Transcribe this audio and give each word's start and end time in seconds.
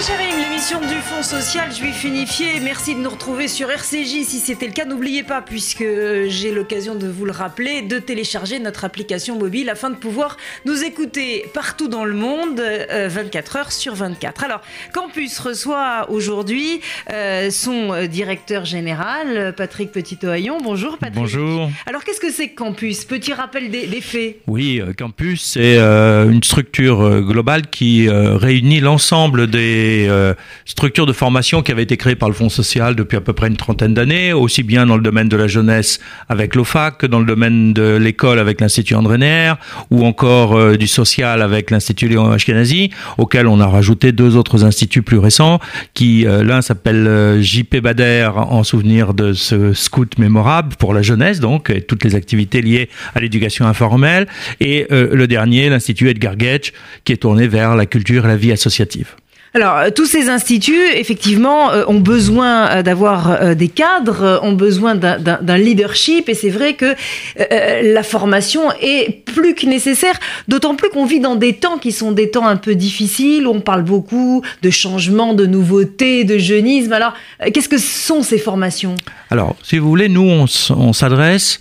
Sharing, 0.00 0.34
l'émission 0.40 0.80
du 0.80 0.94
Fonds 1.02 1.22
social 1.22 1.70
juif 1.74 2.04
unifié. 2.04 2.58
Merci 2.62 2.94
de 2.94 3.00
nous 3.00 3.10
retrouver 3.10 3.48
sur 3.48 3.70
RCJ. 3.70 4.24
Si 4.24 4.38
c'était 4.38 4.66
le 4.66 4.72
cas, 4.72 4.86
n'oubliez 4.86 5.22
pas, 5.22 5.42
puisque 5.42 5.84
j'ai 6.26 6.52
l'occasion 6.52 6.94
de 6.94 7.06
vous 7.06 7.26
le 7.26 7.32
rappeler, 7.32 7.82
de 7.82 7.98
télécharger 7.98 8.60
notre 8.60 8.86
application 8.86 9.38
mobile 9.38 9.68
afin 9.68 9.90
de 9.90 9.96
pouvoir 9.96 10.38
nous 10.64 10.82
écouter 10.84 11.44
partout 11.52 11.88
dans 11.88 12.06
le 12.06 12.14
monde, 12.14 12.60
24 12.60 13.56
euh, 13.56 13.58
heures 13.58 13.72
sur 13.72 13.94
24. 13.94 14.44
Alors, 14.44 14.62
Campus 14.94 15.38
reçoit 15.38 16.06
aujourd'hui 16.08 16.80
euh, 17.12 17.50
son 17.50 18.06
directeur 18.06 18.64
général, 18.64 19.54
Patrick 19.54 19.92
Petit-Ohaillon. 19.92 20.58
Bonjour 20.62 20.96
Patrick. 20.96 21.20
Bonjour. 21.20 21.70
Alors, 21.84 22.04
qu'est-ce 22.04 22.20
que 22.20 22.32
c'est 22.32 22.48
que 22.48 22.56
Campus? 22.56 23.04
Petit 23.04 23.34
rappel 23.34 23.70
des, 23.70 23.86
des 23.86 24.00
faits. 24.00 24.38
Oui, 24.46 24.80
euh, 24.80 24.94
Campus, 24.94 25.42
c'est 25.42 25.78
une 25.78 26.42
structure 26.42 27.20
globale 27.20 27.66
qui 27.68 28.08
réunit 28.08 28.80
l'ensemble 28.80 29.46
des 29.48 29.89
euh, 30.08 30.34
structures 30.64 31.06
de 31.06 31.12
formation 31.12 31.62
qui 31.62 31.72
avaient 31.72 31.82
été 31.82 31.96
créées 31.96 32.16
par 32.16 32.28
le 32.28 32.34
Fonds 32.34 32.48
social 32.48 32.94
depuis 32.96 33.16
à 33.16 33.20
peu 33.20 33.32
près 33.32 33.48
une 33.48 33.56
trentaine 33.56 33.94
d'années, 33.94 34.32
aussi 34.32 34.62
bien 34.62 34.86
dans 34.86 34.96
le 34.96 35.02
domaine 35.02 35.28
de 35.28 35.36
la 35.36 35.46
jeunesse 35.46 36.00
avec 36.28 36.54
l'OFAC 36.54 36.98
que 36.98 37.06
dans 37.06 37.20
le 37.20 37.26
domaine 37.26 37.72
de 37.72 37.96
l'école 37.96 38.38
avec 38.38 38.60
l'Institut 38.60 38.94
André 38.94 39.18
Neher, 39.18 39.54
ou 39.90 40.04
encore 40.04 40.56
euh, 40.56 40.76
du 40.76 40.86
social 40.86 41.42
avec 41.42 41.70
l'Institut 41.70 42.08
Léon 42.08 42.30
Ashkenazi, 42.30 42.90
auquel 43.18 43.46
on 43.46 43.60
a 43.60 43.66
rajouté 43.66 44.12
deux 44.12 44.36
autres 44.36 44.64
instituts 44.64 45.02
plus 45.02 45.18
récents, 45.18 45.60
qui 45.94 46.26
euh, 46.26 46.42
l'un 46.42 46.62
s'appelle 46.62 47.38
JP 47.40 47.78
Bader 47.78 48.30
en 48.34 48.62
souvenir 48.64 49.14
de 49.14 49.32
ce 49.32 49.72
scout 49.72 50.18
mémorable 50.18 50.74
pour 50.76 50.94
la 50.94 51.02
jeunesse, 51.02 51.40
donc 51.40 51.70
et 51.70 51.82
toutes 51.82 52.04
les 52.04 52.14
activités 52.14 52.62
liées 52.62 52.88
à 53.14 53.20
l'éducation 53.20 53.66
informelle, 53.66 54.26
et 54.60 54.86
le 54.90 55.26
dernier, 55.26 55.68
l'Institut 55.68 56.08
Edgar 56.08 56.38
Getch, 56.38 56.72
qui 57.04 57.12
est 57.12 57.18
tourné 57.18 57.48
vers 57.48 57.76
la 57.76 57.86
culture 57.86 58.24
et 58.24 58.28
la 58.28 58.36
vie 58.36 58.52
associative. 58.52 59.14
Alors, 59.52 59.76
euh, 59.76 59.90
tous 59.90 60.06
ces 60.06 60.28
instituts, 60.28 60.86
effectivement, 60.94 61.72
euh, 61.72 61.84
ont 61.88 61.98
besoin 61.98 62.68
euh, 62.68 62.82
d'avoir 62.82 63.54
des 63.56 63.68
cadres, 63.68 64.40
ont 64.42 64.52
besoin 64.52 64.94
d'un 64.94 65.58
leadership, 65.58 66.28
et 66.28 66.34
c'est 66.34 66.50
vrai 66.50 66.74
que 66.74 66.94
la 67.38 68.02
formation 68.02 68.70
est 68.80 69.24
plus 69.24 69.54
que 69.54 69.66
nécessaire, 69.66 70.18
d'autant 70.48 70.74
plus 70.74 70.88
qu'on 70.90 71.04
vit 71.04 71.20
dans 71.20 71.36
des 71.36 71.54
temps 71.54 71.78
qui 71.78 71.92
sont 71.92 72.12
des 72.12 72.30
temps 72.30 72.46
un 72.46 72.56
peu 72.56 72.74
difficiles, 72.74 73.46
où 73.46 73.50
on 73.50 73.60
parle 73.60 73.82
beaucoup 73.82 74.42
de 74.62 74.70
changements, 74.70 75.34
de 75.34 75.46
nouveautés, 75.46 76.24
de 76.24 76.38
jeunisme. 76.38 76.92
Alors, 76.92 77.14
qu'est-ce 77.52 77.68
que 77.68 77.78
sont 77.78 78.22
ces 78.22 78.38
formations? 78.38 78.94
Alors, 79.30 79.56
si 79.62 79.78
vous 79.78 79.88
voulez, 79.88 80.08
nous, 80.08 80.28
on, 80.28 80.92
s'adresse 80.92 81.60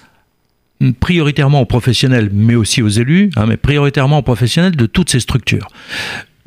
prioritairement 1.00 1.62
aux 1.62 1.66
professionnels, 1.66 2.30
mais 2.32 2.56
aussi 2.56 2.82
aux 2.82 2.90
élus, 2.90 3.32
hein, 3.36 3.46
mais 3.48 3.58
prioritairement 3.58 4.20
aux 4.20 4.24
professionnels 4.24 4.76
de 4.76 4.86
toutes 4.86 5.10
ces 5.10 5.20
structures 5.20 5.68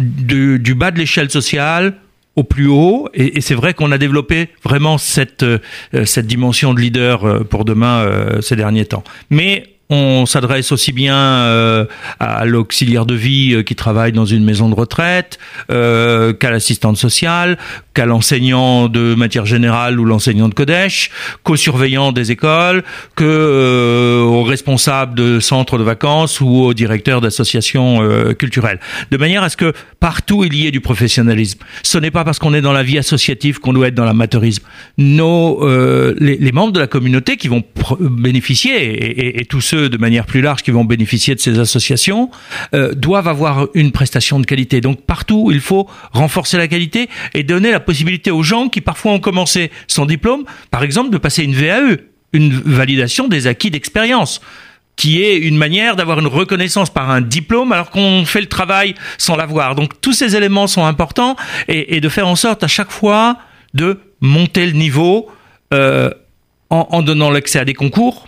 du, 0.03 0.75
bas 0.75 0.91
de 0.91 0.99
l'échelle 0.99 1.31
sociale 1.31 1.95
au 2.37 2.45
plus 2.45 2.67
haut. 2.67 3.09
Et, 3.15 3.41
c'est 3.41 3.55
vrai 3.55 3.75
qu'on 3.75 3.93
a 3.93 3.99
développé 3.99 4.49
vraiment 4.65 4.99
cette, 4.99 5.43
euh, 5.43 5.59
cette 6.05 6.27
dimension 6.27 6.75
de 6.75 6.81
leader 6.81 7.25
euh, 7.25 7.45
pour 7.45 7.65
demain 7.65 8.01
euh, 8.01 8.41
ces 8.41 8.57
derniers 8.57 8.87
temps. 8.87 9.05
Mais 9.31 9.72
on 9.91 10.27
s'adresse 10.27 10.73
aussi 10.73 10.93
bien 10.93 11.17
euh, 11.17 11.85
à 12.19 12.45
l'auxiliaire 12.45 13.05
de 13.05 13.15
vie 13.15 13.55
euh, 13.55 13.63
qui 13.63 13.75
travaille 13.75 14.13
dans 14.13 14.25
une 14.25 14.45
maison 14.45 14.69
de 14.69 14.75
retraite, 14.75 15.39
euh, 15.71 16.33
qu'à 16.33 16.51
l'assistante 16.51 16.97
sociale, 16.97 17.59
qu'à 17.93 18.07
l'enseignant 18.07 18.89
de 18.89 19.15
matière 19.15 19.45
générale 19.45 20.01
ou 20.01 20.05
l'enseignant 20.05 20.49
de 20.49 20.55
Kodesh, 20.55 21.11
qu'au 21.43 21.57
surveillant 21.57 22.13
des 22.13 22.33
écoles, 22.33 22.85
que 23.17 24.23
aux 24.23 24.45
responsables 24.45 25.15
de 25.15 25.41
centres 25.41 25.79
de 25.79 25.85
vacances 25.85 26.41
ou 26.41 26.63
aux 26.63 26.75
directeurs 26.75 27.21
d'associations 27.21 28.01
culturelles. 28.39 28.81
De 29.11 29.17
manière 29.17 29.43
à 29.43 29.49
ce 29.49 29.57
que 29.57 29.73
partout 30.01 30.45
il 30.45 30.55
y 30.55 30.67
ait 30.67 30.71
du 30.71 30.81
professionnalisme. 30.81 31.59
Ce 31.83 31.99
n'est 31.99 32.11
pas 32.11 32.25
parce 32.25 32.39
qu'on 32.39 32.55
est 32.55 32.61
dans 32.61 32.73
la 32.73 32.83
vie 32.83 32.99
associative 32.99 33.59
qu'on 33.59 33.73
doit 33.73 33.89
être 33.89 33.95
dans 33.95 34.05
l'amateurisme. 34.05 34.65
Nos, 34.97 35.67
les, 36.19 36.53
membres 36.53 36.73
de 36.73 36.81
la 36.81 36.87
communauté 36.87 37.37
qui 37.37 37.49
vont 37.49 37.63
bénéficier 38.01 38.73
et, 38.73 39.41
et 39.41 39.45
tous 39.45 39.72
de 39.77 39.97
manière 39.97 40.27
plus 40.27 40.41
large 40.41 40.63
qui 40.63 40.71
vont 40.71 40.85
bénéficier 40.85 41.35
de 41.35 41.41
ces 41.41 41.59
associations 41.59 42.31
euh, 42.75 42.95
doivent 42.95 43.29
avoir 43.29 43.69
une 43.75 43.93
prestation 43.93 44.41
de 44.41 44.47
qualité. 44.47 44.81
Donc 44.81 45.03
partout, 45.03 45.51
il 45.53 45.61
faut 45.61 45.89
renforcer 46.13 46.57
la 46.57 46.69
qualité 46.69 47.09
et 47.35 47.43
donner 47.43 47.71
la 47.71 47.81
possibilité 47.81 48.31
aux 48.31 48.43
gens 48.43 48.69
qui 48.69 48.81
parfois 48.81 49.13
ont 49.13 49.21
commencé 49.21 49.71
son 49.87 50.07
diplôme, 50.07 50.45
par 50.71 50.83
exemple, 50.83 51.11
de 51.11 51.19
passer 51.19 51.45
une 51.45 51.55
VAE, 51.55 51.99
une 52.33 52.53
validation 52.53 53.29
des 53.29 53.47
acquis 53.47 53.71
d'expérience 53.71 54.41
qui 54.97 55.23
est 55.23 55.39
une 55.39 55.57
manière 55.57 55.97
d'avoir 55.97 56.19
une 56.19 56.27
reconnaissance 56.27 56.91
par 56.91 57.11
un 57.11 57.23
diplôme 57.23 57.73
alors 57.73 57.91
qu'on 57.91 58.25
fait 58.27 58.41
le 58.41 58.47
travail 58.47 58.95
sans 59.17 59.37
l'avoir. 59.37 59.75
Donc 59.75 60.01
tous 60.01 60.13
ces 60.13 60.37
éléments 60.37 60.67
sont 60.67 60.85
importants 60.85 61.35
et, 61.67 62.01
de 62.01 62.09
faire 62.09 62.29
en 62.29 62.37
sorte 62.37 62.63
à 62.63 62.69
chaque 62.69 62.91
fois 62.91 63.39
de 63.75 64.01
monter 64.21 64.67
le 64.67 64.73
niveau 64.73 65.31
euh, 65.73 66.11
en, 66.69 66.87
en, 66.91 67.03
donnant 67.03 67.31
l'accès 67.31 67.59
à 67.59 67.65
des 67.65 67.73
concours 67.73 68.27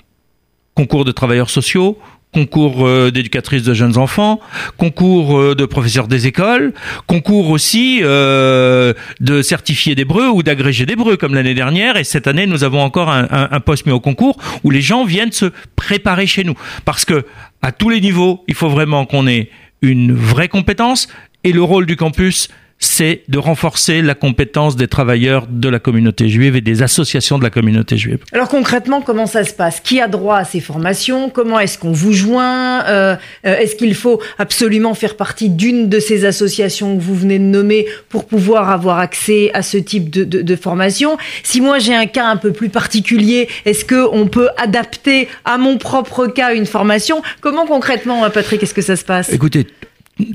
concours 0.75 1.05
de 1.05 1.13
travailleurs 1.13 1.51
sociaux, 1.51 1.99
concours 2.35 2.87
euh, 2.87 3.11
d'éducatrices 3.11 3.63
de 3.63 3.73
jeunes 3.73 3.97
enfants, 3.97 4.41
concours 4.77 5.39
euh, 5.39 5.55
de 5.55 5.65
professeurs 5.65 6.09
des 6.09 6.27
écoles, 6.27 6.75
concours 7.07 7.49
aussi 7.51 8.01
euh, 8.03 8.93
de 9.21 9.41
certifiés 9.41 9.95
d'hébreu 9.95 10.29
ou 10.29 10.43
d'agrégés 10.43 10.85
d'hébreu 10.85 11.17
comme 11.17 11.35
l'année 11.35 11.55
dernière. 11.55 11.97
Et 11.97 12.05
cette 12.05 12.27
année, 12.27 12.47
nous 12.47 12.65
avons 12.65 12.81
encore 12.81 13.09
un, 13.09 13.29
un, 13.31 13.61
poste 13.61 13.87
mis 13.87 13.93
au 13.93 14.01
concours 14.01 14.37
où 14.65 14.71
les 14.71 14.83
gens 14.83 15.05
viennent 15.05 15.33
se 15.33 15.47
préparer 15.77 16.27
chez 16.27 16.43
nous. 16.43 16.55
Parce 16.85 17.05
que 17.05 17.25
à 17.63 17.73
tous 17.73 17.89
les 17.89 18.01
niveaux, 18.01 18.45
il 18.49 18.55
faut 18.55 18.69
vraiment 18.69 19.07
qu'on 19.07 19.27
ait 19.27 19.49
une 19.81 20.13
vraie 20.13 20.49
compétence 20.49 21.09
et 21.45 21.53
le 21.53 21.63
rôle 21.63 21.87
du 21.87 21.97
campus, 21.97 22.49
c'est 22.85 23.23
de 23.29 23.39
renforcer 23.39 24.03
la 24.03 24.15
compétence 24.15 24.77
des 24.77 24.89
travailleurs 24.89 25.47
de 25.49 25.69
la 25.69 25.79
communauté 25.79 26.29
juive 26.29 26.55
et 26.57 26.61
des 26.61 26.83
associations 26.83 27.39
de 27.39 27.43
la 27.43 27.51
communauté 27.51 27.97
juive. 27.97 28.19
Alors 28.33 28.49
concrètement, 28.49 29.01
comment 29.01 29.27
ça 29.27 29.45
se 29.45 29.55
passe? 29.55 29.81
Qui 29.81 30.01
a 30.01 30.09
droit 30.09 30.37
à 30.37 30.45
ces 30.45 30.61
formations? 30.61 31.31
Comment 31.31 31.59
est-ce 31.59 31.79
qu'on 31.79 31.93
vous 31.93 32.13
joint? 32.13 32.85
Euh, 32.85 33.17
euh, 33.47 33.57
Est-ce 33.57 33.77
qu'il 33.77 33.95
faut 33.95 34.21
absolument 34.39 34.95
faire 34.95 35.17
partie 35.17 35.49
d'une 35.49 35.89
de 35.89 35.99
ces 35.99 36.25
associations 36.25 36.97
que 36.97 37.03
vous 37.03 37.15
venez 37.15 37.39
de 37.39 37.45
nommer 37.45 37.87
pour 38.09 38.27
pouvoir 38.27 38.71
avoir 38.71 38.99
accès 38.99 39.51
à 39.55 39.63
ce 39.63 39.79
type 39.79 40.11
de, 40.11 40.25
de, 40.25 40.57
formation? 40.57 41.17
Si 41.43 41.61
moi 41.61 41.79
j'ai 41.79 41.95
un 41.95 42.07
cas 42.07 42.27
un 42.27 42.37
peu 42.37 42.53
plus 42.53 42.69
particulier, 42.69 43.49
est-ce 43.65 43.85
qu'on 43.85 44.29
peut 44.29 44.51
adapter 44.57 45.29
à 45.45 45.59
mon 45.59 45.79
propre 45.79 46.27
cas 46.27 46.55
une 46.55 46.67
formation? 46.67 47.23
Comment 47.41 47.67
concrètement, 47.67 48.29
Patrick, 48.31 48.63
est-ce 48.63 48.75
que 48.75 48.83
ça 48.83 48.97
se 48.97 49.05
passe? 49.05 49.33
Écoutez, 49.33 49.67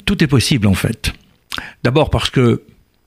tout 0.06 0.24
est 0.24 0.28
possible 0.28 0.68
en 0.68 0.74
fait. 0.74 1.14
D'abord 1.84 2.10
parce 2.10 2.30
que 2.30 2.64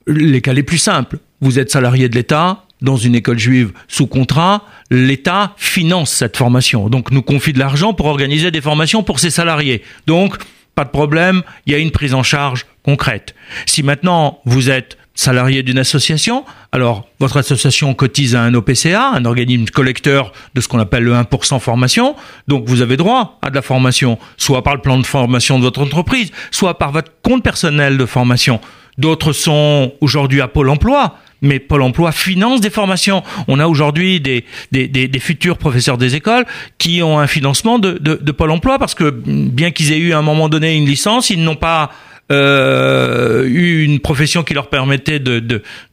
les 0.07 0.41
cas 0.41 0.53
les 0.53 0.63
plus 0.63 0.77
simples, 0.77 1.19
vous 1.41 1.59
êtes 1.59 1.71
salarié 1.71 2.09
de 2.09 2.15
l'État, 2.15 2.65
dans 2.81 2.97
une 2.97 3.15
école 3.15 3.39
juive 3.39 3.71
sous 3.87 4.07
contrat, 4.07 4.65
l'État 4.91 5.53
finance 5.57 6.11
cette 6.11 6.37
formation. 6.37 6.89
Donc 6.89 7.11
nous 7.11 7.21
confie 7.21 7.53
de 7.53 7.59
l'argent 7.59 7.93
pour 7.93 8.07
organiser 8.07 8.51
des 8.51 8.61
formations 8.61 9.03
pour 9.03 9.19
ses 9.19 9.29
salariés. 9.29 9.81
Donc 10.05 10.37
pas 10.75 10.83
de 10.83 10.89
problème, 10.89 11.43
il 11.65 11.71
y 11.71 11.75
a 11.75 11.79
une 11.79 11.91
prise 11.91 12.13
en 12.13 12.23
charge 12.23 12.65
concrète. 12.83 13.35
Si 13.65 13.83
maintenant 13.83 14.41
vous 14.45 14.69
êtes 14.69 14.97
salarié 15.15 15.61
d'une 15.61 15.77
association, 15.77 16.43
alors 16.71 17.07
votre 17.19 17.37
association 17.37 17.93
cotise 17.93 18.35
à 18.35 18.41
un 18.41 18.53
OPCA, 18.53 19.09
un 19.09 19.25
organisme 19.25 19.65
collecteur 19.65 20.31
de 20.55 20.61
ce 20.61 20.67
qu'on 20.67 20.79
appelle 20.79 21.03
le 21.03 21.13
1% 21.13 21.59
formation, 21.59 22.15
donc 22.47 22.67
vous 22.67 22.81
avez 22.81 22.97
droit 22.97 23.37
à 23.41 23.49
de 23.49 23.55
la 23.55 23.61
formation, 23.61 24.17
soit 24.37 24.63
par 24.63 24.75
le 24.75 24.81
plan 24.81 24.97
de 24.97 25.05
formation 25.05 25.59
de 25.59 25.63
votre 25.63 25.81
entreprise, 25.81 26.31
soit 26.51 26.77
par 26.79 26.91
votre 26.91 27.11
compte 27.21 27.43
personnel 27.43 27.97
de 27.97 28.05
formation. 28.05 28.59
D'autres 28.97 29.33
sont 29.33 29.93
aujourd'hui 30.01 30.41
à 30.41 30.47
Pôle 30.47 30.69
Emploi, 30.69 31.17
mais 31.41 31.59
Pôle 31.59 31.81
Emploi 31.81 32.11
finance 32.11 32.61
des 32.61 32.69
formations. 32.69 33.23
On 33.47 33.59
a 33.59 33.67
aujourd'hui 33.67 34.19
des, 34.19 34.45
des, 34.71 34.87
des, 34.87 35.19
futurs 35.19 35.57
professeurs 35.57 35.97
des 35.97 36.15
écoles 36.15 36.45
qui 36.77 37.03
ont 37.03 37.19
un 37.19 37.27
financement 37.27 37.79
de, 37.79 37.97
de, 37.99 38.15
de 38.15 38.31
Pôle 38.31 38.51
Emploi 38.51 38.79
parce 38.79 38.95
que 38.95 39.09
bien 39.09 39.71
qu'ils 39.71 39.91
aient 39.91 39.99
eu 39.99 40.13
à 40.13 40.19
un 40.19 40.21
moment 40.21 40.47
donné 40.47 40.75
une 40.75 40.85
licence, 40.85 41.29
ils 41.31 41.43
n'ont 41.43 41.55
pas 41.55 41.91
euh, 42.33 43.45
eu 43.45 43.83
une 43.83 43.99
profession 43.99 44.43
qui 44.43 44.53
leur 44.53 44.69
permettait 44.69 45.19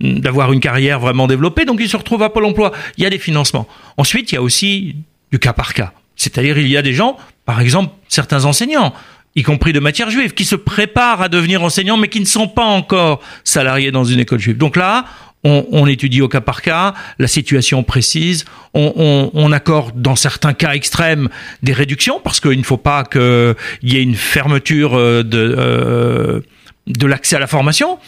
d'avoir 0.01 0.53
une 0.53 0.61
carrière 0.61 1.01
vraiment 1.01 1.27
développée, 1.27 1.65
donc 1.65 1.81
ils 1.81 1.89
se 1.89 1.97
retrouvent 1.97 2.23
à 2.23 2.31
Pôle 2.31 2.45
Emploi. 2.45 2.73
Il 2.97 3.05
y 3.05 3.07
a 3.07 3.11
des 3.11 3.19
financements. 3.19 3.69
Ensuite, 3.97 4.33
il 4.33 4.35
y 4.37 4.39
a 4.39 4.43
aussi 4.43 4.97
du 5.31 5.39
cas 5.39 5.53
par 5.53 5.75
cas. 5.75 5.93
C'est-à-dire, 6.17 6.59
il 6.59 6.69
y 6.69 6.77
a 6.77 6.83
des 6.83 6.93
gens, 6.93 7.17
par 7.45 7.61
exemple, 7.61 7.95
certains 8.09 8.45
enseignants, 8.45 8.93
y 9.37 9.43
compris 9.43 9.73
de 9.73 9.81
matière 9.81 10.11
juive, 10.11 10.35
qui 10.35 10.45
se 10.45 10.57
préparent 10.57 11.23
à 11.23 11.29
devenir 11.29 11.63
enseignants, 11.63 11.97
mais 11.97 12.09
qui 12.09 12.21
ne 12.21 12.27
sont 12.27 12.49
pas 12.49 12.65
encore 12.65 13.21
salariés 13.45 13.91
dans 13.91 14.05
une 14.05 14.21
école 14.21 14.41
juive. 14.41 14.57
Donc 14.57 14.77
là, 14.77 15.05
on, 15.45 15.87
étudie 15.87 16.21
au 16.21 16.29
cas 16.29 16.41
par 16.41 16.63
cas 16.63 16.95
la 17.19 17.27
situation 17.27 17.83
précise, 17.83 18.45
on, 18.75 19.53
accorde 19.53 20.01
dans 20.01 20.17
certains 20.17 20.53
cas 20.53 20.73
extrêmes 20.73 21.29
des 21.63 21.73
réductions 21.73 22.21
parce 22.23 22.41
qu'il 22.41 22.59
ne 22.59 22.63
faut 22.63 22.77
pas 22.77 23.05
qu'il 23.05 23.55
y 23.83 23.97
ait 23.97 24.03
une 24.03 24.15
fermeture 24.15 24.95
euh, 24.95 25.23
de, 25.23 25.55
euh, 25.59 26.41
de 26.87 27.07
l'accès 27.07 27.37
à 27.37 27.39
la 27.39 27.47
formation. 27.47 27.99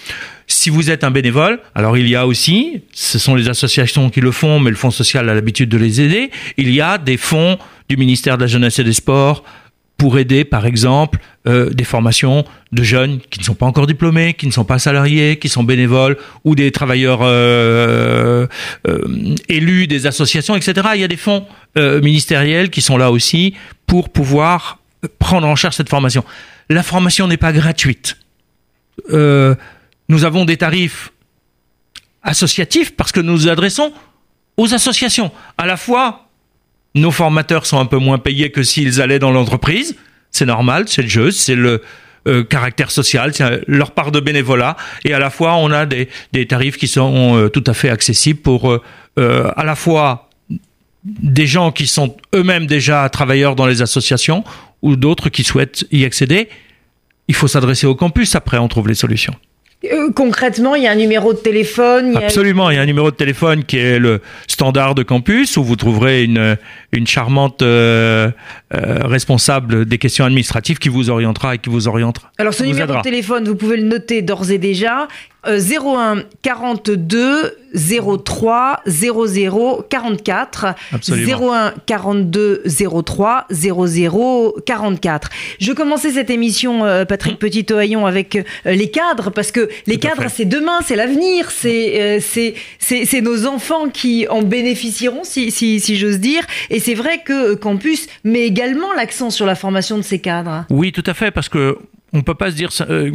Si 0.47 0.71
vous 0.71 0.91
êtes 0.91 1.05
un 1.05 1.11
bénévole, 1.11 1.61
alors 1.75 1.97
il 1.97 2.09
y 2.09 2.17
a 2.17 2.27
aussi, 2.27 2.83
ce 2.93 3.19
sont 3.19 3.35
les 3.35 3.49
associations 3.49 4.11
qui 4.11 4.21
le 4.21 4.33
font, 4.33 4.61
mais 4.61 4.71
le 4.71 4.77
Fonds 4.77 4.91
social 4.91 5.29
a 5.29 5.35
l'habitude 5.35 5.69
de 5.69 5.79
les 5.79 6.01
aider, 6.01 6.31
il 6.57 6.73
y 6.73 6.81
a 6.81 6.99
des 6.99 7.17
fonds 7.17 7.59
du 7.89 7.97
ministère 7.97 8.37
de 8.37 8.43
la 8.43 8.47
Jeunesse 8.47 8.79
et 8.79 8.85
des 8.85 8.93
Sports, 8.93 9.45
pour 10.03 10.19
aider, 10.19 10.43
par 10.45 10.67
exemple, 10.67 11.21
euh, 11.47 11.71
des 11.71 11.85
formations 11.85 12.45
de 12.73 12.83
jeunes 12.83 13.21
qui 13.31 13.39
ne 13.39 13.45
sont 13.45 13.55
pas 13.55 13.67
encore 13.67 13.87
diplômés, 13.87 14.35
qui 14.35 14.49
ne 14.49 14.51
sont 14.51 14.65
pas 14.65 14.81
salariés, 14.81 15.39
qui 15.39 15.49
sont 15.49 15.63
bénévoles, 15.63 16.17
ou 16.43 16.57
des 16.57 16.73
travailleurs 16.73 17.21
euh, 17.23 18.49
euh, 18.89 19.37
élus 19.49 19.87
des 19.87 20.09
associations, 20.09 20.57
etc. 20.57 20.89
Il 20.97 21.01
y 21.03 21.05
a 21.05 21.09
des 21.09 21.17
fonds 21.17 21.47
ministériels 21.77 22.69
qui 22.69 22.83
sont 22.83 22.97
là 22.97 23.13
aussi 23.13 23.55
pour 23.87 24.09
pouvoir 24.09 24.81
prendre 25.21 25.47
en 25.47 25.55
charge 25.55 25.77
cette 25.77 25.89
formation. 25.89 26.25
La 26.69 26.83
formation 26.83 27.29
n'est 27.29 27.37
pas 27.37 27.53
gratuite. 27.53 28.17
nous 29.09 30.25
avons 30.25 30.45
des 30.45 30.57
tarifs 30.57 31.13
associatifs 32.25 32.97
parce 32.97 33.13
que 33.13 33.21
nous 33.21 33.35
nous 33.35 33.49
adressons 33.49 33.93
aux 34.57 34.75
associations. 34.75 35.31
À 35.57 35.67
la 35.67 35.77
fois, 35.77 36.27
nos 36.95 37.11
formateurs 37.11 37.67
sont 37.67 37.79
un 37.79 37.87
peu 37.87 37.99
moins 37.99 38.19
payés 38.19 38.51
que 38.51 38.63
s'ils 38.63 39.01
allaient 39.01 39.19
dans 39.19 39.31
l'entreprise. 39.31 39.97
C'est 40.31 40.47
normal, 40.47 40.85
c'est 40.89 41.03
le 41.03 41.09
jeu, 41.09 41.31
c'est 41.31 41.55
le 41.55 41.83
euh, 42.29 42.45
caractère 42.45 42.91
social, 42.91 43.35
c'est 43.35 43.63
leur 43.67 43.91
part 43.93 44.13
de 44.13 44.21
bénévolat. 44.21 44.77
Et 45.05 45.13
à 45.13 45.19
la 45.19 45.31
fois, 45.31 45.57
on 45.57 45.71
a 45.71 45.87
des, 45.87 46.09
des 46.33 46.47
tarifs 46.47 46.77
qui 46.77 46.89
sont 46.89 47.37
euh, 47.37 47.49
tout 47.49 47.65
à 47.67 47.75
fait 47.75 47.91
accessibles 47.91 48.41
pour 48.41 48.71
euh, 48.71 49.53
à 49.57 49.65
la 49.65 49.75
fois 49.75 50.31
des 51.05 51.47
gens 51.47 51.73
qui 51.73 51.87
sont 51.87 52.17
eux-mêmes 52.35 52.67
déjà 52.67 53.09
travailleurs 53.09 53.57
dans 53.57 53.67
les 53.67 53.83
associations 53.83 54.45
ou 54.83 54.97
d'autres 54.97 55.31
qui 55.31 55.43
souhaitent 55.43 55.85
y 55.91 56.05
accéder. 56.05 56.49
Il 57.29 57.35
faut 57.35 57.49
s'adresser 57.49 57.87
au 57.87 57.95
campus, 57.95 58.35
après 58.37 58.59
on 58.59 58.69
trouve 58.69 58.89
les 58.89 58.95
solutions. 58.95 59.35
Euh, 59.85 60.11
concrètement, 60.15 60.75
il 60.75 60.85
y 60.85 60.87
a 60.87 60.93
un 60.93 60.97
numéro 60.97 61.33
de 61.33 61.39
téléphone. 61.39 62.17
Absolument, 62.17 62.71
il 62.71 62.77
y 62.77 62.79
a 62.79 62.83
un 62.83 62.87
numéro 62.87 63.11
de 63.11 63.17
téléphone 63.17 63.65
qui 63.65 63.79
est 63.79 63.99
le 63.99 64.21
standard 64.47 64.95
de 64.95 65.03
campus 65.03 65.57
où 65.57 65.65
vous 65.65 65.77
trouverez 65.77 66.23
une, 66.23 66.57
une 66.93 67.07
charmante 67.07 67.63
euh, 67.63 68.31
euh, 68.75 68.99
responsable 69.05 69.85
des 69.85 69.99
questions 69.99 70.25
administratives 70.25 70.79
qui 70.79 70.89
vous 70.89 71.11
orientera 71.11 71.57
et 71.57 71.59
qui 71.59 71.71
vous 71.71 71.89
orientera. 71.89 72.31
Alors 72.39 72.55
ce 72.55 72.63
numéro 72.63 72.95
de 72.95 73.03
téléphone, 73.03 73.45
vous 73.49 73.57
pouvez 73.57 73.77
le 73.77 73.85
noter 73.85 74.23
d'ores 74.23 74.51
et 74.51 74.59
déjà. 74.59 75.09
01 75.47 76.23
42 76.43 77.59
03 77.75 78.81
00 78.87 79.87
44 79.89 80.67
01 80.93 81.75
42 81.87 82.63
03 83.05 83.47
00 83.51 84.57
44. 84.65 85.31
Je 85.59 85.73
commençais 85.73 86.13
cette 86.13 86.31
émission 86.31 86.85
euh, 86.85 87.05
Patrick 87.05 87.35
mmh. 87.35 87.39
Petit 87.39 87.67
Ohaillon 87.73 88.07
avec 88.07 88.37
euh, 88.37 88.43
les 88.65 88.91
cadres 88.91 89.31
parce 89.31 89.51
que 89.53 89.69
les 89.87 89.99
cadres 89.99 90.27
c'est 90.29 90.45
demain, 90.45 90.81
c'est 90.85 90.97
l'avenir, 90.97 91.51
c'est 91.51 92.01
euh, 92.01 92.55
c'est 92.79 93.21
nos 93.21 93.47
enfants 93.47 93.89
qui 93.89 94.27
en 94.29 94.43
bénéficieront 94.43 95.25
si, 95.25 95.51
si, 95.51 95.81
si 95.81 95.97
j'ose 95.97 96.19
dire 96.19 96.45
et 96.71 96.81
c'est 96.81 96.95
vrai 96.95 97.23
que 97.25 97.55
Campus 97.55 98.07
met 98.25 98.43
également 98.43 98.93
l'accent 98.93 99.31
sur 99.31 99.47
la 99.47 99.55
formation 99.55 99.97
de 99.97 100.03
ces 100.03 100.19
cadres. 100.19 100.65
Oui, 100.71 100.93
tout 100.93 101.05
à 101.07 101.15
fait 101.15 101.31
parce 101.31 101.49
que 101.49 101.79
on 102.13 102.19
ne 102.19 102.23
peut 102.23 102.35
pas 102.35 102.51
se 102.51 102.57
dire 102.57 102.71
euh, 102.91 103.11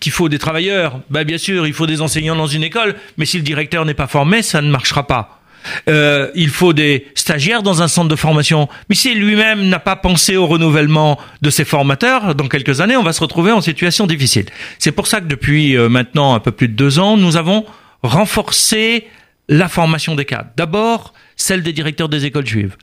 qu'il 0.00 0.12
faut 0.12 0.28
des 0.28 0.38
travailleurs. 0.38 1.00
Bah, 1.08 1.24
bien 1.24 1.38
sûr, 1.38 1.66
il 1.66 1.72
faut 1.72 1.86
des 1.86 2.00
enseignants 2.00 2.36
dans 2.36 2.48
une 2.48 2.64
école, 2.64 2.96
mais 3.16 3.24
si 3.24 3.36
le 3.36 3.42
directeur 3.42 3.84
n'est 3.84 3.94
pas 3.94 4.08
formé, 4.08 4.42
ça 4.42 4.60
ne 4.60 4.70
marchera 4.70 5.06
pas. 5.06 5.40
Euh, 5.88 6.30
il 6.34 6.48
faut 6.48 6.72
des 6.72 7.06
stagiaires 7.14 7.62
dans 7.62 7.82
un 7.82 7.88
centre 7.88 8.08
de 8.08 8.16
formation. 8.16 8.68
Mais 8.88 8.94
si 8.94 9.14
lui-même 9.14 9.68
n'a 9.68 9.78
pas 9.78 9.94
pensé 9.94 10.36
au 10.36 10.46
renouvellement 10.46 11.18
de 11.42 11.50
ses 11.50 11.64
formateurs, 11.64 12.34
dans 12.34 12.48
quelques 12.48 12.80
années, 12.80 12.96
on 12.96 13.02
va 13.02 13.12
se 13.12 13.20
retrouver 13.20 13.52
en 13.52 13.60
situation 13.60 14.06
difficile. 14.06 14.46
C'est 14.78 14.92
pour 14.92 15.06
ça 15.06 15.20
que 15.20 15.26
depuis 15.26 15.76
euh, 15.76 15.88
maintenant 15.88 16.34
un 16.34 16.40
peu 16.40 16.50
plus 16.50 16.68
de 16.68 16.74
deux 16.74 16.98
ans, 16.98 17.16
nous 17.16 17.36
avons 17.36 17.66
renforcé 18.02 19.06
la 19.48 19.68
formation 19.68 20.14
des 20.14 20.24
cadres. 20.24 20.50
D'abord, 20.56 21.12
celle 21.36 21.62
des 21.62 21.72
directeurs 21.72 22.08
des 22.08 22.24
écoles 22.24 22.46
juives, 22.46 22.76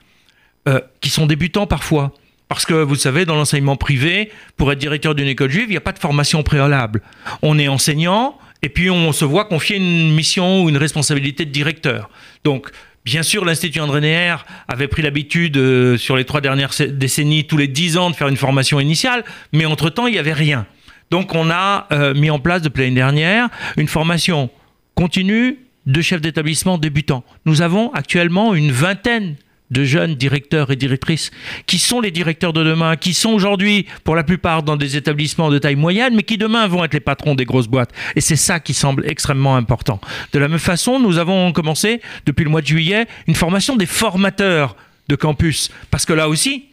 qui 0.99 1.09
sont 1.09 1.25
débutants 1.25 1.65
parfois. 1.65 2.11
Parce 2.49 2.65
que 2.65 2.73
vous 2.73 2.95
savez, 2.95 3.25
dans 3.25 3.35
l'enseignement 3.35 3.75
privé, 3.75 4.31
pour 4.55 4.71
être 4.71 4.79
directeur 4.79 5.15
d'une 5.15 5.27
école 5.27 5.51
juive, 5.51 5.65
il 5.67 5.71
n'y 5.71 5.77
a 5.77 5.81
pas 5.81 5.91
de 5.91 5.99
formation 5.99 6.43
préalable. 6.43 7.01
On 7.41 7.59
est 7.59 7.67
enseignant 7.67 8.37
et 8.61 8.69
puis 8.69 8.89
on 8.89 9.11
se 9.11 9.25
voit 9.25 9.45
confier 9.45 9.77
une 9.77 10.13
mission 10.15 10.63
ou 10.63 10.69
une 10.69 10.77
responsabilité 10.77 11.45
de 11.45 11.51
directeur. 11.51 12.09
Donc, 12.43 12.71
Bien 13.05 13.23
sûr, 13.23 13.45
l'Institut 13.45 13.79
André 13.79 14.01
Neher 14.01 14.35
avait 14.67 14.89
pris 14.89 15.01
l'habitude, 15.01 15.55
euh, 15.55 15.97
sur 15.97 16.17
les 16.17 16.25
trois 16.25 16.41
dernières 16.41 16.71
décennies, 16.89 17.47
tous 17.47 17.55
les 17.55 17.69
dix 17.69 17.95
ans, 17.95 18.09
de 18.09 18.15
faire 18.17 18.27
une 18.27 18.35
formation 18.35 18.81
initiale, 18.81 19.23
mais 19.53 19.65
entre-temps, 19.65 20.07
il 20.07 20.11
n'y 20.11 20.19
avait 20.19 20.33
rien. 20.33 20.65
Donc, 21.09 21.33
on 21.33 21.49
a 21.49 21.87
euh, 21.93 22.13
mis 22.13 22.29
en 22.29 22.39
place 22.39 22.61
depuis 22.61 22.81
l'année 22.81 22.95
dernière 22.95 23.47
une 23.77 23.87
formation 23.87 24.49
continue 24.93 25.59
de 25.85 26.01
chefs 26.01 26.19
d'établissement 26.19 26.77
débutants. 26.77 27.23
Nous 27.45 27.61
avons 27.61 27.93
actuellement 27.93 28.53
une 28.53 28.73
vingtaine 28.73 29.37
de 29.71 29.83
jeunes 29.83 30.15
directeurs 30.15 30.71
et 30.71 30.75
directrices 30.75 31.31
qui 31.65 31.77
sont 31.77 31.99
les 31.99 32.11
directeurs 32.11 32.53
de 32.53 32.63
demain, 32.63 32.95
qui 32.95 33.13
sont 33.13 33.31
aujourd'hui 33.31 33.85
pour 34.03 34.15
la 34.15 34.23
plupart 34.23 34.63
dans 34.63 34.77
des 34.77 34.95
établissements 34.95 35.49
de 35.49 35.57
taille 35.59 35.75
moyenne, 35.75 36.15
mais 36.15 36.23
qui 36.23 36.37
demain 36.37 36.67
vont 36.67 36.83
être 36.83 36.93
les 36.93 36.99
patrons 36.99 37.35
des 37.35 37.45
grosses 37.45 37.67
boîtes. 37.67 37.91
Et 38.15 38.21
c'est 38.21 38.35
ça 38.35 38.59
qui 38.59 38.73
semble 38.73 39.05
extrêmement 39.09 39.55
important. 39.55 39.99
De 40.31 40.39
la 40.39 40.47
même 40.47 40.59
façon, 40.59 40.99
nous 40.99 41.17
avons 41.17 41.51
commencé 41.51 42.01
depuis 42.25 42.43
le 42.43 42.49
mois 42.49 42.61
de 42.61 42.67
juillet 42.67 43.07
une 43.27 43.35
formation 43.35 43.75
des 43.75 43.85
formateurs 43.85 44.75
de 45.09 45.15
campus, 45.15 45.71
parce 45.91 46.05
que 46.05 46.13
là 46.13 46.27
aussi, 46.27 46.65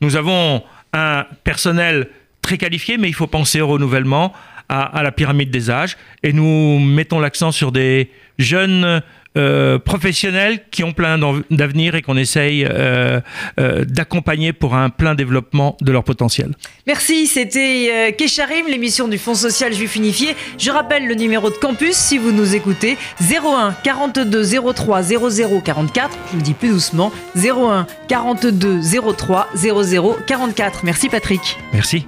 nous 0.00 0.16
avons 0.16 0.62
un 0.92 1.26
personnel 1.44 2.08
très 2.42 2.58
qualifié, 2.58 2.98
mais 2.98 3.08
il 3.08 3.14
faut 3.14 3.26
penser 3.26 3.60
au 3.60 3.68
renouvellement, 3.68 4.32
à, 4.68 4.82
à 4.82 5.02
la 5.02 5.12
pyramide 5.12 5.50
des 5.50 5.70
âges, 5.70 5.96
et 6.22 6.32
nous 6.32 6.78
mettons 6.78 7.20
l'accent 7.20 7.50
sur 7.52 7.72
des 7.72 8.10
jeunes 8.38 9.02
euh, 9.36 9.78
professionnels 9.78 10.60
qui 10.70 10.82
ont 10.82 10.92
plein 10.92 11.18
d'avenir 11.50 11.94
et 11.94 12.02
qu'on 12.02 12.16
essaye 12.16 12.64
euh, 12.64 13.20
euh, 13.60 13.84
d'accompagner 13.84 14.52
pour 14.52 14.74
un 14.74 14.88
plein 14.90 15.14
développement 15.14 15.76
de 15.80 15.92
leur 15.92 16.02
potentiel. 16.02 16.56
Merci, 16.86 17.26
c'était 17.26 18.14
Kesharim, 18.16 18.66
l'émission 18.68 19.06
du 19.06 19.18
Fonds 19.18 19.34
social 19.34 19.72
juif 19.72 19.96
unifié. 19.96 20.34
Je 20.58 20.70
rappelle 20.70 21.06
le 21.06 21.14
numéro 21.14 21.50
de 21.50 21.56
campus 21.56 21.94
si 21.94 22.18
vous 22.18 22.32
nous 22.32 22.54
écoutez 22.54 22.96
01 23.20 23.74
42 23.84 24.72
03 24.74 25.02
00 25.02 25.60
44. 25.60 26.18
Je 26.32 26.36
le 26.36 26.42
dis 26.42 26.54
plus 26.54 26.70
doucement 26.70 27.12
01 27.36 27.86
42 28.08 28.80
03 29.16 29.48
00 29.54 30.16
44. 30.26 30.84
Merci 30.84 31.08
Patrick. 31.08 31.58
Merci. 31.72 32.06